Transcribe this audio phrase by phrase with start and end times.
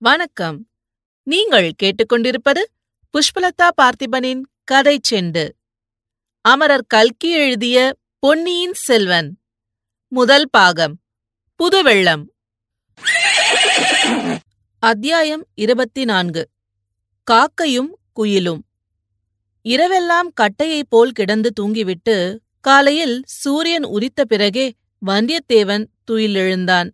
[0.00, 0.68] வணக்கம்.
[1.22, 2.62] நீங்கள் கேட்டுக்கொண்டிருப்பது
[3.10, 5.48] புஷ்பலதா பார்த்திபனின் கதை செண்டு.
[6.40, 9.38] அமரர் கல்கி எழுதிய பொன்னியின் செல்வன்.
[10.08, 11.00] முதல் பாகம்
[11.54, 12.24] புதுவெள்ளம்.
[14.78, 16.48] அத்தியாயம் இருபத்தி நான்கு
[17.30, 17.90] காக்கையும்
[18.20, 18.60] குயிலும்.
[19.64, 24.74] இரவெல்லாம் கட்டையைப் போல் கிடந்து தூங்கிவிட்டு காலையில் சூரியன் உதித்த பிறகே
[25.06, 26.90] வந்தியத்தேவன் துயிலெழுந்தான்.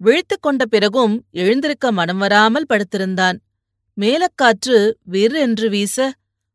[0.00, 3.38] விழித்துக் கொண்ட பிறகும் எழுந்திருக்க மனம் வராமல் படுத்திருந்தான்.
[3.96, 4.78] மேலக்காற்று
[5.10, 5.96] விர் என்று வீச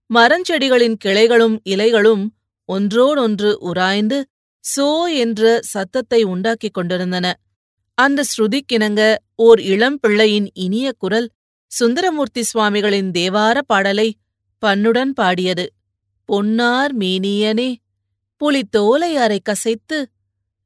[0.09, 2.23] மரஞ்செடிகளின் கிளைகளும் இலைகளும்
[2.69, 4.19] ஒன்றோடொன்று உராய்ந்து
[4.63, 7.25] சோ என்ற சத்தத்தை உண்டாக்கிக் கொண்டிருந்தன.
[7.97, 9.01] அந்த ஸ்ருதிக்கிணங்க
[9.35, 11.27] ஓர் இளம் பிள்ளையின் இனிய குரல்
[11.71, 14.09] சுந்தரமூர்த்தி சுவாமிகளின் தேவார பாடலை
[14.61, 15.65] பண்ணுடன் பாடியது.
[16.29, 17.69] பொன்னார் மேனியனே
[18.41, 19.97] புலித்தோலை அறை கசைத்து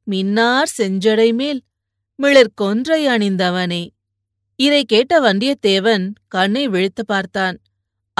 [0.08, 1.59] மின்னார் செஞ்சடை மேல்
[2.20, 3.90] மிளிர்கொன்றை அணிந்தவனே.
[4.59, 7.58] இதை கேட்ட வந்தியத்தேவன் கண்ணை விழித்து பார்த்தான்.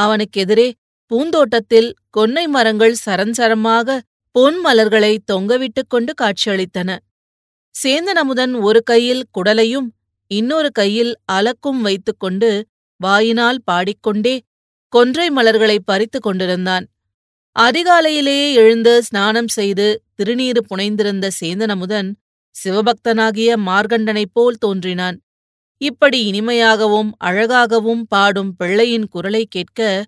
[0.02, 0.72] அவனுக்கெதிரே
[1.12, 4.00] பூந்தோட்டத்தில் கொன்னை மரங்கள் சரஞ்சரமாக
[4.36, 6.98] பொன் மலர்களை தொங்கவிட்டுக் கொண்டு காட்சியளித்தன.
[7.76, 9.88] சேந்தன் அமுதன் ஒரு கையில் குடலையும்
[10.32, 14.36] இன்னொரு கையில் அலக்கும் வைத்துக்கொண்டு வாயினால் பாடிக்கொண்டே
[14.94, 16.86] கொன்றை மலர்களை பறித்துக் கொண்டிருந்தான்.
[17.60, 22.10] அதிகாலையிலேயே எழுந்து ஸ்நானம் செய்து திருநீறு புனைந்திருந்த சேந்தனமுதன்
[22.56, 25.18] சிவபக்தனாகிய மார்கண்டனைப் போல் தோன்றினான்.
[25.82, 30.06] இப்படி இனிமையாகவும் அழகாகவும் பாடும் பிள்ளையின் குரலை கேட்க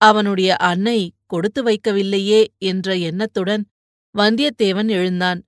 [0.00, 3.64] அவனுடைய அன்னை கொடுத்து வைக்கவில்லையே என்ற எண்ணத்துடன்
[4.14, 5.40] வந்தியத்தேவன் எழுந்தான்.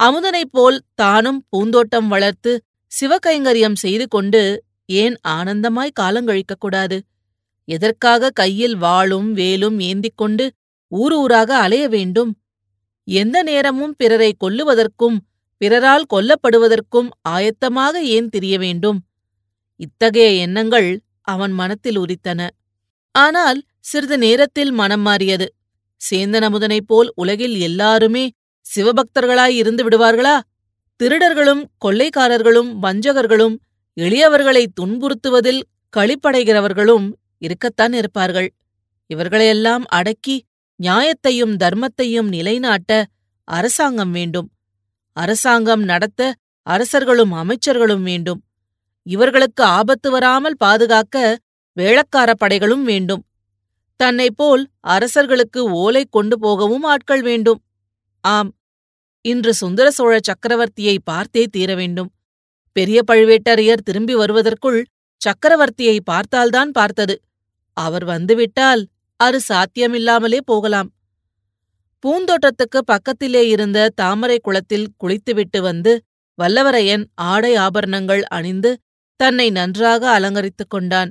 [0.00, 2.52] அமுதனைப் போல் தானும் பூந்தோட்டம் வளர்த்து
[2.92, 4.42] சிவகைங்கரியம் செய்து கொண்டு
[4.86, 6.98] ஏன் ஆனந்தமாய் காலங்கழிக்கக் கூடாது?
[7.68, 10.44] எதற்காக கையில் வாளும் வேலும் ஏந்திக் கொண்டு
[10.92, 12.30] ஊர் ஊராக அலைய வேண்டும்?
[13.08, 15.18] எந்த நேரமும் பிறரை கொல்லுவதற்கும்
[15.58, 18.98] பிறரால் கொல்லப்படுவதற்கும் ஆயத்தமாக ஏன் திரிய வேண்டும்?
[19.76, 22.48] இத்தகைய எண்ணங்கள் அவன் மனத்தில் உரித்தன.
[23.14, 25.46] ஆனால் சிறிது நேரத்தில் மனம் மாறியது.
[26.10, 28.30] சேந்தனமுதனைப் போல் உலகில் எல்லாருமே
[28.76, 30.40] சிவபக்தர்களாய் இருந்து விடுவார்களா?
[31.00, 33.56] திருடர்களும் கொள்ளைக்காரர்களும் வஞ்சகர்களும்
[33.96, 35.60] எளியவர்களை துன்புறுத்துவதில்
[35.96, 37.06] களிப்படைகிறவர்களும்
[37.38, 38.48] இருக்கத்தான் இருப்பார்கள்.
[39.06, 40.36] இவர்களையெல்லாம் அடக்கி
[40.82, 43.06] நியாயத்தையும் தர்மத்தையும் நிலைநாட்ட
[43.44, 44.48] அரசாங்கம் வேண்டும்.
[45.18, 48.40] அரசாங்கம் நடத்த அரசர்களும் அமைச்சர்களும் வேண்டும்.
[49.06, 51.16] இவர்களுக்கு ஆபத்து வராமல் பாதுகாக்க
[51.76, 53.22] வேளக்கார படைகளும் வேண்டும்.
[54.00, 57.60] தன்னைப் போல் அரசர்களுக்கு ஓலை கொண்டு போகவும் ஆட்கள் வேண்டும்.
[58.24, 58.50] ஆம்
[59.24, 62.10] இன்று சுந்தர சோழ சக்கரவர்த்தியை பார்த்தே தீர வேண்டும்.
[62.76, 64.80] பெரிய பழுவேட்டரையர் திரும்பி வருவதற்குள்
[65.22, 67.16] சக்கரவர்த்தியை பார்த்தால்தான் பார்த்தது.
[67.76, 68.82] அவர் வந்துவிட்டால்
[69.20, 70.88] அது சாத்தியமில்லாமலே போகலாம்.
[72.06, 75.92] பூந்தோட்டத்துக்கு பக்கத்திலே இருந்த தாமரை குளத்தில் குளித்துவிட்டு வந்து
[76.38, 78.78] வல்லவரையன் ஆடை ஆபரணங்கள் அணிந்து
[79.16, 81.10] தன்னை நன்றாக அலங்கரித்துக் கொண்டான்.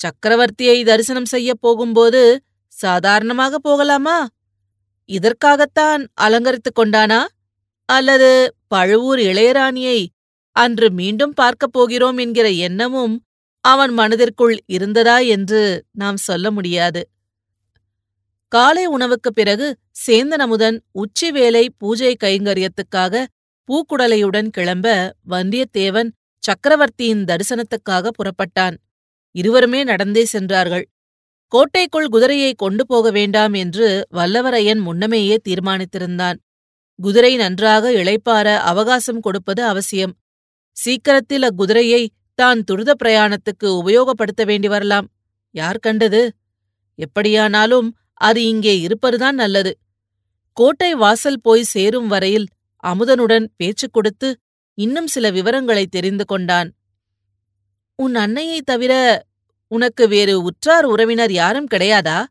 [0.00, 2.22] சக்கரவர்த்தியை தரிசனம் செய்யப் போகும்போது
[2.68, 4.28] சாதாரணமாக போகலாமா?
[5.04, 7.20] இதற்காகத்தான் அலங்கரித்துக் கொண்டானா?
[7.88, 8.30] அல்லது
[8.68, 10.06] பழுவூர் இளையராணியை
[10.56, 13.14] அன்று மீண்டும் பார்க்கப் போகிறோம் என்கிற எண்ணமும்
[13.64, 17.00] அவன் மனதிற்குள் இருந்ததா என்று நாம் சொல்ல முடியாது.
[18.56, 23.24] காலை உணவுக்குப் பிறகு சேந்தனமுதன் உச்சிவேலை பூஜை கைங்கரியத்துக்காக
[23.68, 28.76] பூக்குடலையுடன் கிளம்ப வந்தியத்தேவன் சக்கரவர்த்தியின் தரிசனத்துக்காக புறப்பட்டான்.
[29.30, 30.88] இருவருமே நடந்தே சென்றார்கள்.
[31.48, 36.36] கோட்டைக்குள் குதிரையை கொண்டு போக வேண்டாம் என்று வல்லவரையன் முன்னமேயே தீர்மானித்திருந்தான்.
[37.02, 40.16] குதிரை நன்றாக இளைப்பார அவகாசம் கொடுப்பது அவசியம்.
[40.72, 45.08] சீக்கிரத்தில் அக்குதிரையை தான் துரித பிரயாணத்துக்கு உபயோகப்படுத்த வேண்டி வரலாம்.
[45.50, 46.32] யார் கண்டது?
[46.94, 49.78] எப்படியானாலும் அது இங்கே இருப்பதுதான் நல்லது.
[50.52, 52.46] கோட்டை வாசல் போய் சேரும் வரையில்
[52.86, 54.28] அமுதனுடன் பேச்சு கொடுத்து
[54.74, 56.74] இன்னும் சில விவரங்களை தெரிந்து கொண்டான்.
[57.96, 59.22] உன் அன்னையைத் தவிர
[59.68, 62.24] உனக்கு வேறு உற்றார் உறவினர் யாரும் கிடையாதா?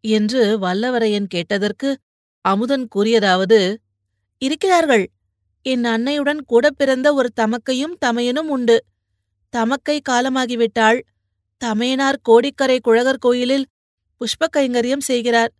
[0.00, 1.98] என்று வல்லவரையன் கேட்டதற்கு
[2.40, 3.76] அமுதன் கூறியதாவது
[4.38, 5.10] இருக்கிறார்கள்.
[5.62, 8.84] என் அன்னையுடன் கூட பிறந்த ஒரு தமக்கையும் தமையனும் உண்டு.
[9.50, 11.00] தமக்கை காலமாகிவிட்டாள்
[11.64, 13.66] தமையனார் கோடிக்கரை குழகர் கோயிலில்
[14.20, 15.52] புஷ்ப கைங்கரியம் செய்கிறார்.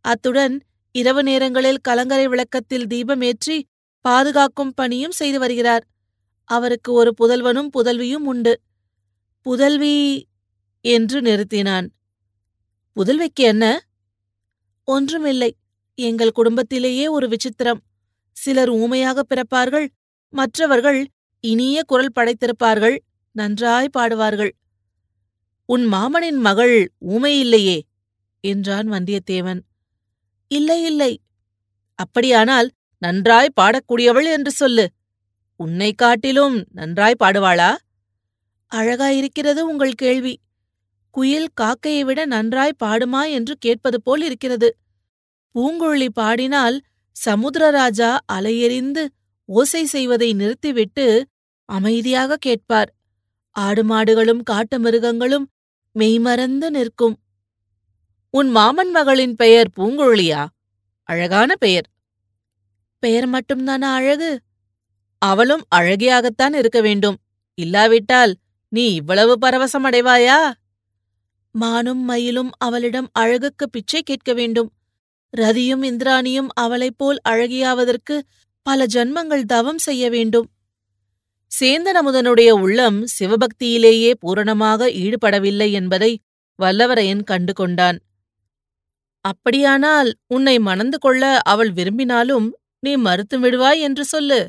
[0.00, 0.62] அத்துடன்
[0.92, 3.62] இரவு நேரங்களில் கலங்கரை விளக்கத்தில் தீபமேற்றி
[4.00, 5.86] பாதுகாக்கும் பணியும் செய்து வருகிறார்.
[6.44, 8.60] அவருக்கு ஒரு புதல்வனும் புதல்வியும் உண்டு.
[9.40, 10.26] புதல்வி
[10.80, 11.86] என்று நிறுத்தினான்.
[12.96, 13.86] புதல்விக்கு என்ன?
[14.84, 15.56] ஒன்றுமில்லை.
[15.94, 17.80] எங்கள் குடும்பத்திலேயே ஒரு விசித்திரம்.
[18.32, 19.86] சிலர் ஊமையாக பிறப்பார்கள்.
[20.28, 21.08] மற்றவர்கள்
[21.40, 22.98] இனிய குரல் படைத்திருப்பார்கள்.
[23.32, 24.50] நன்றாய் பாடுவார்கள்.
[25.66, 27.80] உன் மாமனின் மகள் ஊமையில்லையே
[28.44, 29.60] என்றான் வந்தியத்தேவன்.
[30.50, 31.12] இல்லை இல்லை.
[31.98, 34.86] அப்படியானால் நன்றாய் பாடக்கூடியவள் என்று சொல்லு.
[35.60, 37.70] உன்னை காட்டிலும் நன்றாய் பாடுவாளா?
[38.72, 40.34] அழகாயிருக்கிறது உங்கள் கேள்வி.
[41.10, 44.68] குயில் காக்கையை விட நன்றாய் பாடுமா என்று கேட்பது போல் இருக்கிறது.
[45.54, 46.76] பூங்குழலி பாடினால்
[47.16, 49.02] சமுத்திரராஜா அலையெறிந்து
[49.48, 51.06] ஓசை செய்வதை நிறுத்திவிட்டு
[51.68, 52.90] அமைதியாக கேட்பார்.
[53.56, 55.46] ஆடு மாடுகளும் காட்டு மிருகங்களும்
[55.96, 57.16] மெய்மறந்து நிற்கும்.
[58.34, 60.46] உன் மாமன் மகளின் பெயர் பூங்குழலியா?
[61.02, 61.86] அழகான பெயர்.
[62.98, 64.40] பெயர் மட்டும்தானா அழகு?
[65.18, 67.16] அவளும் அழகியாகத்தான் இருக்க வேண்டும்.
[67.54, 68.34] இல்லாவிட்டால்
[68.68, 70.52] நீ இவ்வளவு பரவசம் அடைவாயா
[71.50, 74.72] மானும் மயிலும் அவளிடம் அழகுக்கு பிச்சை கேட்க வேண்டும்.
[75.36, 78.20] ரதியும் இந்திராணியும் அவளைப் போல் அழகியாவதற்கு
[78.62, 80.48] பல ஜன்மங்கள் தவம் செய்ய வேண்டும்.
[81.60, 86.18] சேந்தன் அமுதனுடைய உள்ளம் சிவபக்தியிலேயே பூரணமாக ஈடுபடவில்லை என்பதை
[86.62, 87.98] வல்லவரையன் கண்டு கொண்டான்
[89.24, 92.48] அப்படியானால் உன்னை மணந்து கொள்ள அவள் விரும்பினாலும்
[92.78, 94.40] நீ மறுத்து விடுவாய் என்று சொல்லு.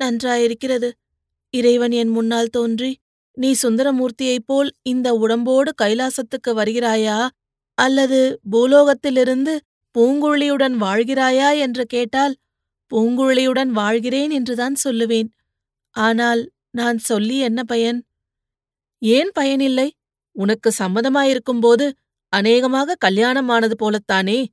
[0.00, 0.88] நன்றாயிருக்கிறது.
[1.54, 2.90] இறைவன் என் முன்னால் தோன்றி
[3.36, 7.18] நீ சுந்தரமூர்த்தியைப் போல் இந்த உடம்போடு கைலாசத்துக்கு வருகிறாயா?
[7.78, 9.52] அல்லது பூலோகத்திலிருந்து
[9.94, 12.34] பூங்குழியுடன் வாழ்கிறாயா என்று கேட்டால்
[12.90, 15.30] பூங்குழலியுடன் வாழ்கிறேன் என்றுதான் சொல்லுவேன்.
[15.96, 17.98] ஆனால் நான் சொல்லி என்ன பயன்?
[19.02, 19.88] ஏன் பயனில்லை?
[20.36, 21.86] உனக்கு சம்மதமாயிருக்கும்போது
[22.32, 24.46] அநேகமாக கல்யாணமானது போலத்தானே?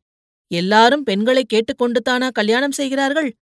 [0.47, 3.35] எல்லாரும் பெண்களை கேட்டுக்கொண்டு தானா கல்யாணம் செய்கிறார்கள்?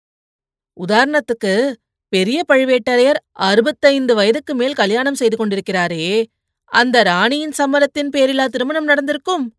[0.88, 1.74] உதாரணத்துக்கு
[2.10, 6.26] பெரிய பழுவேட்டரையர் அறுபத்தைந்து வயதுக்கு மேல் கல்யாணம் செய்து கொண்டிருக்கிறாரே
[6.66, 9.56] அந்த ராணியின் சம்மதத்தின் பேரிலா திருமணம் நடந்திருக்கும்?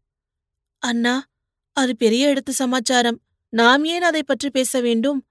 [0.78, 1.24] அண்ணா
[1.72, 3.20] அது பெரிய எடுத்து சமாச்சாரம்.
[3.48, 5.26] நாம் ஏன் அதை பற்றி பேச வேண்டும்?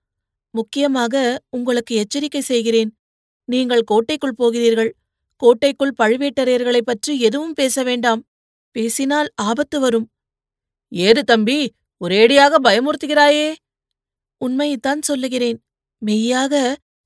[0.51, 2.97] முக்கியமாக உங்களுக்கு எச்சரிக்கை செய்கிறேன்.
[3.45, 4.95] நீங்கள் கோட்டைக்குள் போகிறீர்கள்.
[5.35, 8.23] கோட்டைக்குள் பழுவேட்டரையர்களைப் பற்றி எதுவும் பேச வேண்டாம்.
[8.73, 10.07] பேசினால் ஆபத்து வரும்.
[10.91, 11.59] ஏது தம்பி
[12.01, 13.49] ஒரேடியாக பயமுறுத்துகிறாயே?
[14.41, 15.59] உண்மையைத்தான் சொல்லுகிறேன்.
[15.97, 16.53] மெய்யாக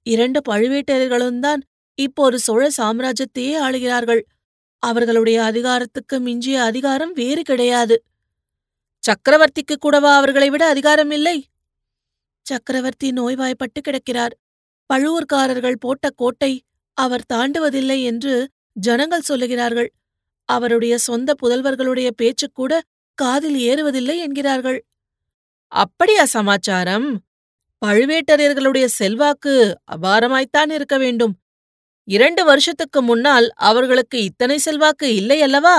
[0.06, 1.62] இரண்டு பழுவேட்டரர்களும்தான்
[2.00, 4.22] இப்போது சோழ சாம்ராஜ்யத்தையே ஆளுகிறார்கள்.
[4.84, 7.96] அவர்களுடைய அதிகாரத்துக்கு மிஞ்சிய அதிகாரம் வேறு கிடையாது.
[9.04, 11.38] சக்கரவர்த்திக்கு கூடவா அவர்களை விட அதிகாரம் இல்லை?
[12.46, 14.34] சக்கரவர்த்தி நோய்வாய்ப்பட்டு கிடக்கிறார்.
[14.94, 16.52] பழுவூர்காரர்கள் போட்ட கோட்டை
[16.98, 18.34] அவர் தாண்டுவதில்லை என்று
[18.74, 19.90] ஜனங்கள் சொல்லுகிறார்கள்.
[20.48, 22.74] அவருடைய சொந்த புதல்வர்களுடைய பேச்சுக்கூட
[23.18, 24.80] காதில் ஏறுவதில்லை என்கிறார்கள்.
[25.72, 27.08] அப்படியா சமாச்சாரம்
[27.86, 29.54] பழுவேட்டரையர்களுடைய செல்வாக்கு
[29.92, 31.34] அபாரமாய்த்தான் இருக்க வேண்டும்.
[32.08, 35.78] இரண்டு வருஷத்துக்கு முன்னால் அவர்களுக்கு இத்தனை செல்வாக்கு இல்லை அல்லவா?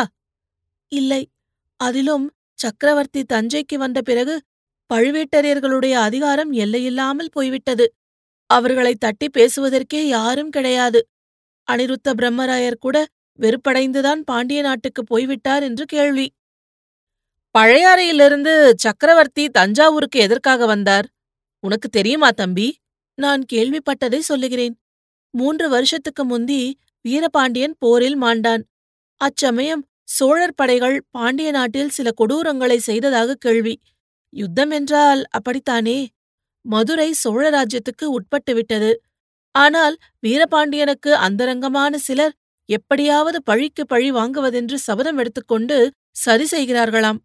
[0.93, 1.23] இல்லை.
[1.81, 2.27] அதிலும்
[2.59, 4.35] சக்கரவர்த்தி தஞ்சைக்கு வந்த பிறகு
[4.91, 7.87] பழுவேட்டரையர்களுடைய அதிகாரம் எல்லையில்லாமல் போய்விட்டது.
[8.51, 11.01] அவர்களை தட்டி பேசுவதற்கே யாரும் கிடையாது.
[11.69, 13.07] அனிருத்த பிரம்மராயர் கூட
[13.39, 16.27] வெறுப்படைந்துதான் பாண்டிய நாட்டுக்குப் போய்விட்டார் என்று கேள்வி.
[17.59, 21.07] பழையாறையிலிருந்து சக்கரவர்த்தி தஞ்சாவூருக்கு எதற்காக வந்தார்?
[21.61, 22.77] உனக்கு தெரியுமா தம்பி?
[23.15, 24.75] நான் கேள்விப்பட்டதை சொல்லுகிறேன்.
[25.31, 28.63] மூன்று வருஷத்துக்கு முந்தி வீரபாண்டியன் போரில் மாண்டான்.
[29.21, 33.81] அச்சமயம் சோழர் படைகள் பாண்டிய நாட்டில் சில கொடூரங்களை செய்ததாக கேள்வி.
[34.33, 36.09] யுத்தம் என்றால் அப்படித்தானே?
[36.65, 39.03] மதுரை சோழ ராஜ்யத்துக்கு உட்பட்டு விட்டது
[39.55, 39.97] ஆனால்
[40.27, 42.35] வீரபாண்டியனுக்கு அந்தரங்கமான சிலர்
[42.69, 45.77] எப்படியாவது பழிக்கு பழி வாங்குவதென்று சபதம் எடுத்துக்கொண்டு
[46.17, 47.19] சரி செய்கிறார்களாம்.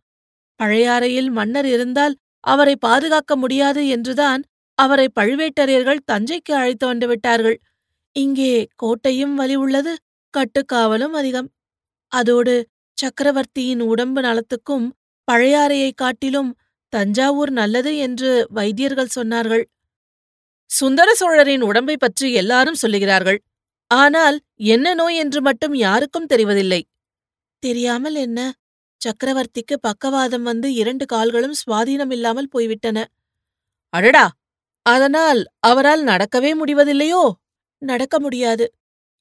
[0.60, 4.42] பழையாறையில் மன்னர் இருந்தால் அவரை பாதுகாக்க முடியாது என்றுதான்
[4.78, 7.58] அவரை பழுவேட்டரையர்கள் தஞ்சைக்கு அழைத்து வந்து விட்டார்கள்.
[8.16, 9.94] இங்கே கோட்டையும் வலி உள்ளது
[10.34, 11.50] கட்டுக்காவலும் அதிகம்.
[12.12, 12.56] அதோடு
[12.98, 14.88] சக்கரவர்த்தியின் உடம்பு நலத்துக்கும்
[15.32, 16.52] பழையாறையைக் காட்டிலும்
[16.94, 19.64] தஞ்சாவூர் நல்லது என்று வைத்தியர்கள் சொன்னார்கள்.
[20.70, 23.40] சுந்தர சோழரின் உடம்பை பற்றி எல்லாரும் சொல்லுகிறார்கள்.
[23.94, 26.82] ஆனால் என்ன நோய் என்று மட்டும் யாருக்கும் தெரிவதில்லை.
[27.64, 28.40] தெரியாமல் என்ன?
[29.02, 32.98] சக்கரவர்த்திக்கு பக்கவாதம் வந்து இரண்டு கால்களும் சுவாதீனமில்லாமல் போய்விட்டன.
[33.94, 34.26] அடடா!
[34.86, 37.24] அதனால் அவரால் நடக்கவே முடிவதில்லையோ?
[37.82, 38.66] நடக்க முடியாது.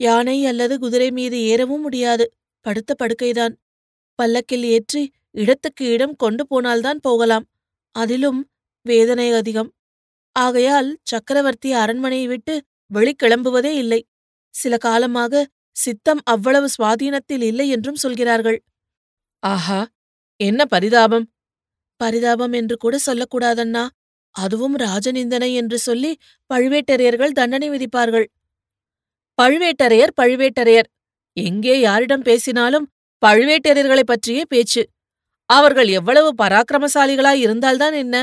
[0.01, 2.25] யானை அல்லது குதிரை மீது ஏறவும் முடியாது.
[2.67, 3.55] படுத்த படுக்கைதான்.
[4.19, 5.03] பல்லக்கில் ஏற்றி
[5.35, 7.47] இடத்துக்கு இடம் கொண்டு போனால்தான் போகலாம்.
[7.95, 8.41] அதிலும்
[8.87, 9.71] வேதனை அதிகம்.
[10.37, 12.55] ஆகையால் சக்கரவர்த்தி அரண்மனையை விட்டு
[12.91, 14.01] வெளிக்கிளம்புவதே இல்லை.
[14.55, 18.59] சில காலமாக சித்தம் அவ்வளவு சுவாதீனத்தில் இல்லை என்றும் சொல்கிறார்கள்.
[19.43, 19.81] ஆஹா
[20.37, 21.27] என்ன பரிதாபம்?
[21.97, 23.89] பரிதாபம் என்று கூட சொல்லக்கூடாதண்ணா.
[24.31, 26.19] அதுவும் ராஜநிந்தனை என்று சொல்லி
[26.55, 28.27] பழுவேட்டரையர்கள் தண்டனை விதிப்பார்கள்.
[29.39, 30.89] பழுவேட்டரையர் பழுவேட்டரையர்.
[31.37, 32.87] எங்கே யாரிடம் பேசினாலும்
[33.27, 34.83] பழுவேட்டரையர்களைப் பற்றியே பேச்சு.
[35.51, 38.17] அவர்கள் எவ்வளவு பராக்கிரமசாலிகளாய் இருந்தால்தான் என்ன?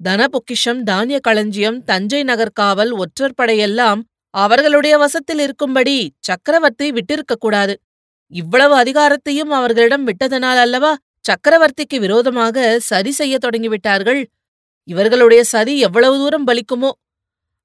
[0.00, 4.00] தன பொக்கிஷம் தானிய களஞ்சியம் தஞ்சை நகர்காவல் ஒற்றற்படையெல்லாம்
[4.34, 7.80] அவர்களுடைய வசத்தில் இருக்கும்படி சக்கரவர்த்தி விட்டிருக்கக் கூடாது.
[8.32, 14.24] இவ்வளவு அதிகாரத்தையும் அவர்களிடம் விட்டதனால் அல்லவா சக்கரவர்த்திக்கு விரோதமாக சதி செய்யத் தொடங்கிவிட்டார்கள்?
[14.84, 16.90] இவர்களுடைய சதி எவ்வளவு தூரம் பலிக்குமோ?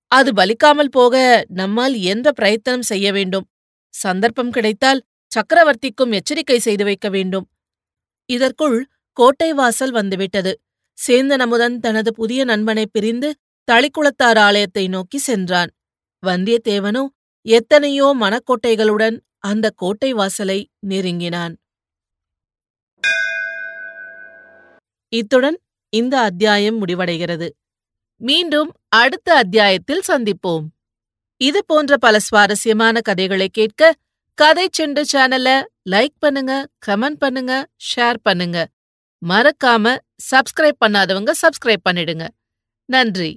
[0.08, 3.48] அது பலிக்காமல் போக நம்மால் எந்த பிரயத்தனம் செய்ய வேண்டும்?
[3.94, 7.50] சந்தர்ப்பம் கிடைத்தால் சக்கரவர்த்திக்கும் எச்சரிக்கை செய்து வைக்க வேண்டும்.
[8.26, 10.60] இதற்குள் கோட்டை வாசல் வந்துவிட்டது.
[11.08, 13.36] சேந்தன் அமுதன் தனது புதிய நண்பனை பிரிந்து
[13.72, 15.70] தளிக்குளத்தார் ஆலயத்தை நோக்கி சென்றான்.
[16.26, 17.06] வந்தியத்தேவனோ
[17.42, 21.54] எத்தனையோ மனக்கோட்டைகளுடன் அந்த கோட்டை வாசலை நெருங்கினான்.
[25.10, 25.58] இத்துடன்
[25.90, 27.50] இந்த அத்தியாயம் முடிவடைகிறது.
[28.18, 30.66] மீண்டும் அடுத்த அத்தியாயத்தில் சந்திப்போம்.
[31.38, 33.94] இது போன்ற பல சுவாரஸ்யமான கதைகளை கேட்க
[34.34, 37.54] கதை செண்டு சேனலை லைக் பண்ணுங்க கமெண்ட் பண்ணுங்க
[37.90, 38.68] ஷேர் பண்ணுங்க.
[39.22, 39.98] மறக்காம
[40.32, 42.28] சப்ஸ்கிரைப் பண்ணாதவங்க சப்ஸ்கிரைப் பண்ணிடுங்க.
[42.86, 43.32] நன்றி.